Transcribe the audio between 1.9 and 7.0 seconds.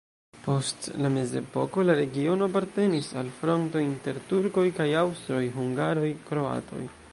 regiono apartenis al fronto inter turkoj kaj aŭstroj-hungaroj-kroatoj.